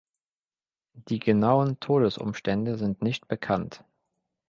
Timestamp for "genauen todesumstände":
1.19-2.75